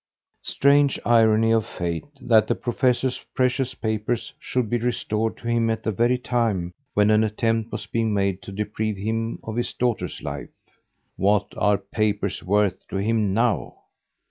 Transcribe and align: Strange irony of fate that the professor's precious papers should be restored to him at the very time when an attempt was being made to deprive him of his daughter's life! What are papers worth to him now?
Strange 0.45 0.99
irony 1.05 1.51
of 1.51 1.63
fate 1.63 2.05
that 2.19 2.47
the 2.47 2.55
professor's 2.55 3.19
precious 3.35 3.75
papers 3.75 4.33
should 4.39 4.67
be 4.67 4.79
restored 4.79 5.37
to 5.37 5.47
him 5.47 5.69
at 5.69 5.83
the 5.83 5.91
very 5.91 6.17
time 6.17 6.73
when 6.95 7.11
an 7.11 7.23
attempt 7.23 7.71
was 7.71 7.85
being 7.85 8.11
made 8.11 8.41
to 8.41 8.51
deprive 8.51 8.97
him 8.97 9.37
of 9.43 9.55
his 9.57 9.73
daughter's 9.73 10.23
life! 10.23 10.49
What 11.17 11.53
are 11.55 11.77
papers 11.77 12.41
worth 12.41 12.83
to 12.87 12.95
him 12.95 13.31
now? 13.35 13.77